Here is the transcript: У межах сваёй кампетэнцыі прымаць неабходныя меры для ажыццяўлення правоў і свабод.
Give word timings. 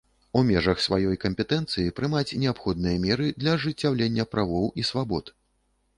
У 0.37 0.41
межах 0.45 0.79
сваёй 0.85 1.17
кампетэнцыі 1.25 1.93
прымаць 1.99 2.35
неабходныя 2.43 2.97
меры 3.07 3.27
для 3.43 3.53
ажыццяўлення 3.59 4.29
правоў 4.33 4.65
і 4.83 4.91
свабод. 4.93 5.35